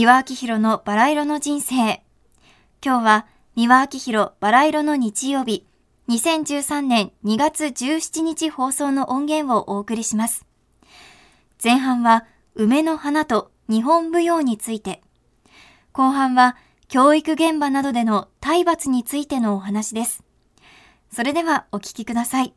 [0.00, 2.02] 三輪明宏のバラ色の人生。
[2.82, 5.66] 今日は三輪明宏バラ色の日曜日、
[6.08, 10.46] 2013年2月17日放送の音源をお送りします。
[11.62, 12.24] 前半は
[12.54, 15.02] 梅の花と日本舞踊について、
[15.92, 16.56] 後半は
[16.88, 20.24] 教育現場などでの体罰についてのお話です。
[21.12, 22.54] それではお聞きください。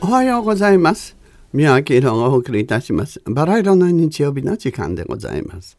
[0.00, 1.15] おはようございます。
[1.56, 3.22] 宮脇宏がお送りいたします。
[3.24, 5.78] バラ色の日曜日の時間でございます。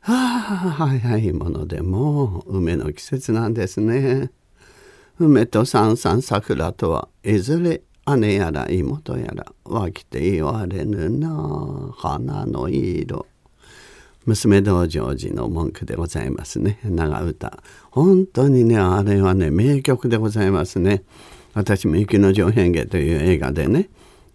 [0.00, 4.30] はあ、早いものでも梅の季節なんですね。
[5.18, 7.82] 梅と三三桜とはいずれ
[8.16, 13.26] 姉やら妹やら湧きて言われぬな花の色。
[14.24, 21.04] 娘道成寺の文句でございますね長歌本当にねあれはね名曲でございますね
[21.54, 23.88] 私も「雪の上辺下」という映画でね、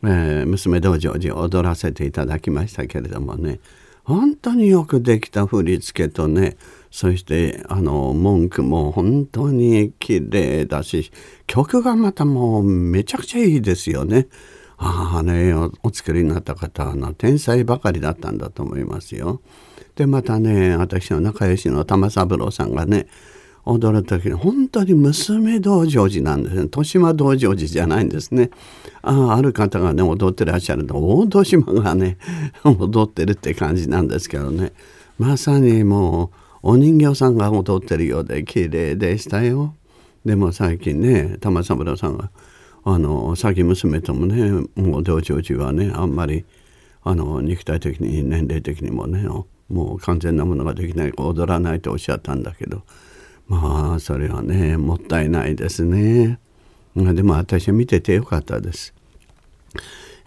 [0.03, 3.59] えー、娘道成寺を踊らせていただきましたけれどもね
[4.03, 6.57] 本当によくできた振り付けとね
[6.89, 11.11] そしてあの文句も本当に綺麗だし
[11.47, 14.27] 曲がまたもうめちゃくちゃいいですよね。
[14.83, 19.41] ああねお作りになった方はの天才ばかりだったんだと思いますよ。
[19.95, 23.07] でまたね私の仲良しの玉三郎さんがね
[23.65, 26.61] 踊る時に本当に娘道成寺なんですね。
[26.63, 28.49] 豊島道成寺じゃないんですね。
[29.01, 32.17] あある方がね踊ってらっしゃると大戸島がね
[32.65, 34.73] 踊ってるって感じなんですけどね。
[35.19, 36.31] まさにも
[36.63, 39.75] うお人形さんが踊ってるようで綺麗でしたよ。
[40.25, 42.31] でも最近ね玉三郎さんが
[42.83, 46.45] あの先娘ともねもう道成寺はねあんまり
[47.03, 49.27] あの肉体的に年齢的にもね
[49.69, 52.81] もう完全なものができない踊らないとおっしゃったんだけど。
[53.51, 56.39] まあそれはねもったいないですね。
[56.95, 58.93] でも私は見ててよかったです。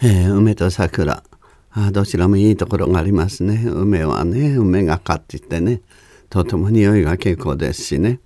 [0.03, 1.22] えー、梅と桜
[1.70, 3.64] あどちらもいいところがありますね。
[3.67, 5.80] 梅はね梅がかっていってね
[6.29, 8.20] とても匂いが結構ですしね。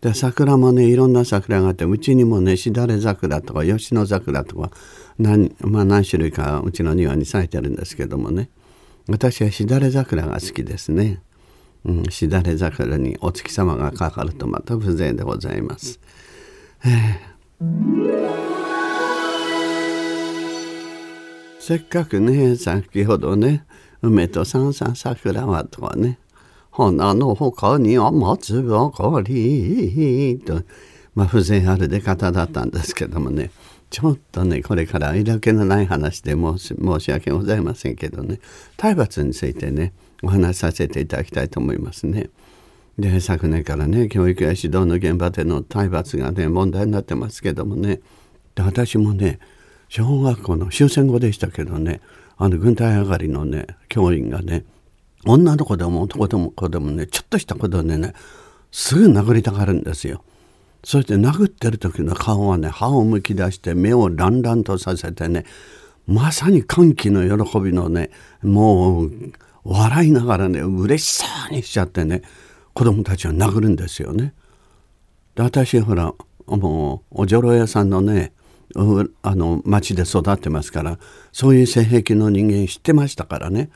[0.00, 4.70] で桜もねいろんな桜があってうちにもねしだれ桜とか吉野桜とか
[5.18, 8.48] 何,、まあ、何種類かうちの庭に咲いてるんですけどもね
[9.06, 11.20] 私はしだれ桜が好きですね。
[11.84, 15.98] うん、しだれ桜にお月様がかかるとまた風情でございます。
[21.58, 23.64] せっかくね先ほどね
[24.02, 26.18] 梅と三三桜はとかね
[26.70, 30.62] 花の他には松ばかりと。
[31.14, 33.50] まあ風情ある出方だったんですけどもね。
[33.90, 38.38] ちょっとねこれから色気のない話で申し申し訳ございませんけどね。
[38.76, 39.92] 体罰についてね
[40.22, 42.30] お話しさせていただきたいと思いますね。
[42.98, 48.00] で昨年からね教育や指導の現場での体罰がね問題になってますけどもね
[48.54, 49.38] で私もね
[49.88, 52.00] 小学校の終戦後でしたけどね
[52.36, 54.64] あの軍隊上がりのね教員がね
[55.24, 58.14] 女の子でも男の子でもねちょっとしたことでね
[58.70, 60.22] すぐ殴りたがるんですよ。
[60.82, 65.44] そして殴ってる時の顔はね歯をむき出して目をランランとさせてね
[66.10, 68.10] まさに歓喜の喜びのね
[68.42, 69.10] もう
[69.62, 72.22] 笑いながらね嬉しそうにしちゃってね
[72.74, 74.34] 子供たちを殴るんですよね。
[75.36, 76.12] で私ほら
[76.46, 78.32] もうおじょろ屋さんのね
[79.22, 80.98] あの町で育ってますから
[81.30, 83.70] そういう性癖の人間知ってましたからね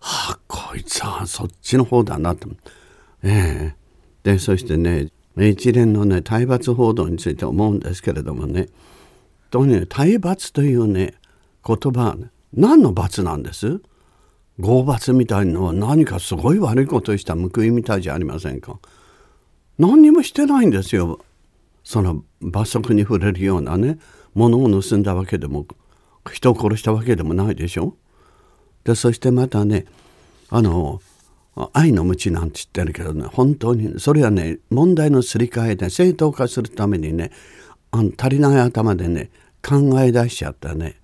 [0.00, 2.48] はあこいつはそっちの方だなと。
[3.22, 3.76] ええ
[4.22, 8.68] でそしてね一連のね体罰報道について思うんですけれどもね
[9.50, 11.14] とに体罰というね
[11.66, 12.16] 言葉
[12.52, 13.80] 何の罰なんです？
[14.60, 18.78] 合罰みたいのは何かすごい悪いことをした報いみたいじゃありませんか？
[19.78, 21.20] 何にもしてないんですよ。
[21.82, 23.98] その罰則に触れるようなね。
[24.34, 25.66] 物を盗んだわけでも
[26.32, 27.96] 人を殺したわけでもないでしょ？
[28.84, 29.86] でそしてまたね
[30.50, 31.00] あの
[31.72, 37.30] 愛の無知なんて言ってるけどね本当にそれはね問題のすり替えで正当化するためにね
[37.92, 39.30] あの足りない頭でね
[39.62, 40.96] 考え出しちゃったね。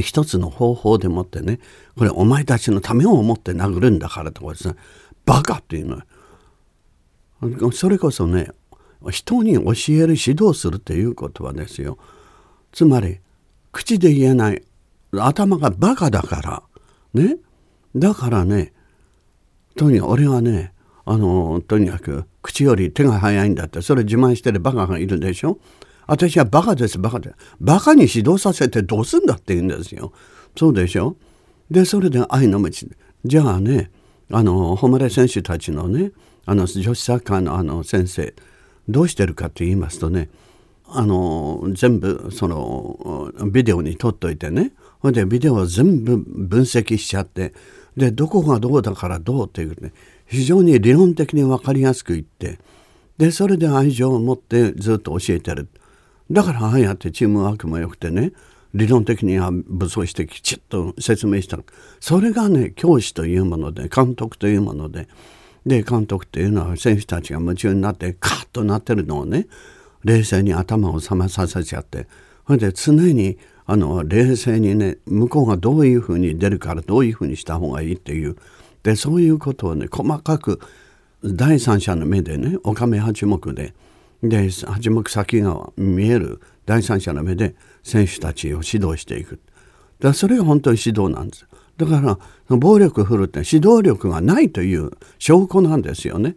[0.00, 1.60] 一つの方法でもってね
[1.96, 4.74] これお前たちのためを思って殴るんだからとかですね。
[5.24, 6.02] バカっていう
[7.42, 8.48] のそれこそね
[9.10, 11.98] 人に教える指導するということはですよ。
[12.72, 13.20] つまり
[13.72, 14.62] 口で言えない
[15.12, 16.62] 頭がバカだから。
[17.12, 17.36] ね。
[17.94, 18.72] だからね
[19.76, 20.72] とにかく俺はね
[21.04, 23.82] あのとにかく口より手が早いんだって。
[23.82, 25.58] それ自慢してるバカがいるでしょ。
[26.06, 26.98] 私はバカです。
[26.98, 30.12] バカでバカに指導させてどうすんだって言うんですよ。
[30.56, 31.16] そうでしょ？
[31.70, 32.70] でそれで愛の道
[33.24, 33.90] じゃあね
[34.30, 36.12] あの誉れ選手たちのね
[36.46, 38.34] あの女子サッカーのあの先生
[38.88, 40.28] どうしてるかって言いますとね
[40.86, 44.72] あの全部そのビデオに撮っといてね。
[45.00, 47.52] ほんでビデオを全部分析しちゃって
[47.96, 49.92] でどこがどうだからどうっていうね
[50.26, 52.58] 非常に理論的に分かりやすく言って
[53.18, 55.68] でそれで愛情を持ってずっと教えてる。
[56.30, 58.32] だからああやってチームワークも良くてね
[58.74, 61.58] 理論的には武装してきちっと説明した
[62.00, 65.08] それがね教師というもので監督というもので。
[65.66, 69.46] で監督っていうのは選手たちが夢中になってカッとなってるのをね
[70.04, 72.06] 冷静に頭を覚まさせちゃって。
[72.46, 78.36] それで常にあの冷静にね向こうがどういうふうに出るからどういうふうにした方がいいっていう。
[78.82, 80.60] でそういうことをね細かく
[81.24, 83.72] 第三者の目でねおかめ八目で
[84.28, 89.40] で八目先が見える第三者の目で選手たちを指導していく
[90.00, 96.36] だそれが本当に指導なんですだから暴力振るって指導力がないという証拠なんですよね。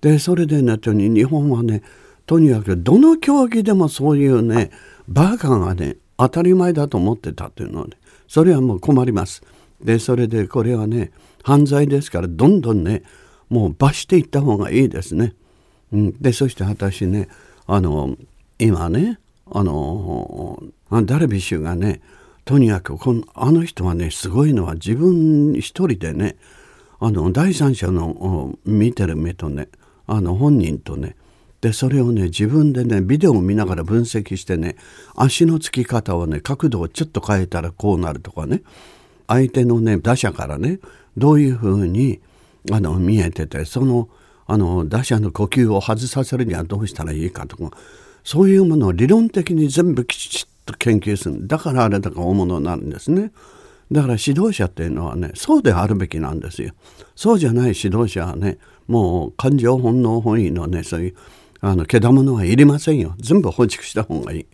[0.00, 1.82] でそれでね日本はね
[2.24, 4.70] とにかくどの競技でもそういうね
[5.06, 9.42] バカがね当たり前だと思ってたっていうのはねそれはもう困ります。
[9.82, 11.10] でそれでこれはね
[11.42, 13.02] 犯罪ですからどんどんね
[13.48, 15.34] もう罰していった方がいいですね。
[15.92, 17.28] うん、でそして私ね
[17.66, 18.16] あの
[18.58, 19.18] 今ね
[19.50, 20.62] あの
[21.04, 22.00] ダルビッシュがね
[22.44, 26.36] とにかくこのあの人はねすごいのは自分一人でね
[27.00, 29.68] あの第三者の見てる目とね
[30.06, 31.14] あの本人とね
[31.60, 34.76] でそれをね自分でねビデオを見ながら分析してね
[35.16, 38.62] 足のつき方をね角度をちょっと変えたらこうなるとかね
[39.26, 40.78] 相手のね打者からね
[41.16, 42.20] どういうふうに
[42.72, 44.08] あの見えててその
[44.48, 47.70] あの打者の呼吸を外させるにはどうしたらいいかとか
[48.24, 51.46] そういうものを理論的に全部きちっと研究する。
[51.46, 53.30] だからあれだか大物になるんですね。
[53.92, 56.72] だから指導者っていうのはねそうであるべきなんですよ
[57.16, 61.14] そうじゃない指導者はねもう感情本能本位のねそういう
[61.60, 63.14] あのけだものはいりませんよ。
[63.18, 64.46] 全部放逐した方がいい。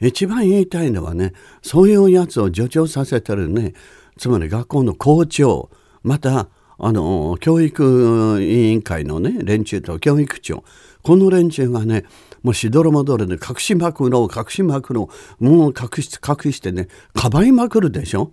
[0.00, 1.32] 一番言いたいのはね
[1.62, 3.74] そういうやつを助長させてるね
[4.18, 5.70] つまり学校の校長
[6.02, 6.48] また
[6.78, 10.64] あの教育委員会のね連中と教育長。
[11.02, 12.04] この連中がね
[12.42, 15.08] もうしどろもどろで隠しまくろう隠しまくろ
[15.40, 15.44] う。
[15.44, 18.32] もう隠し隠してねかばいまくるでしょ。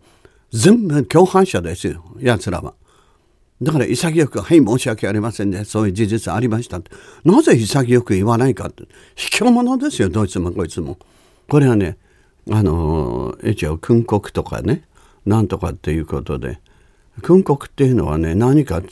[0.52, 2.74] 全部共犯者ですよやつらは。
[3.62, 5.64] だから潔く「はい申し訳ありませんね。
[5.66, 6.92] そういう事実ありました」って。
[7.24, 8.84] なぜ潔く言わないかって。
[9.16, 10.98] 卑怯者ですよどいつもこいつも。
[11.48, 11.98] これはね
[12.50, 14.84] あの一応訓告とかね
[15.26, 16.60] なんとかっていうことで。
[17.22, 18.90] 訓告っていうのはね何かって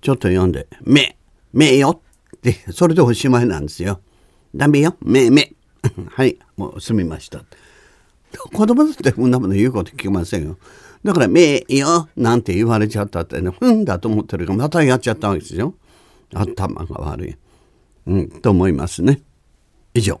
[0.00, 1.16] ちょっと読んで「目
[1.52, 2.02] 目よ」
[2.36, 4.00] ってそれでおしまいなんですよ。
[4.54, 5.52] ダメよ、めめ。
[6.10, 7.44] はい、もう済みました。
[8.52, 10.58] 子供だってそんなもの言うこと聞きませんよ。
[11.04, 15.74] だから、めよ、なんて言われちゃったってね、ふんだと思ってるから、またやっちゃったわけですよ。
[16.34, 17.36] 頭が悪い。
[18.06, 19.22] うん、と思いますね。
[19.94, 20.20] 以上。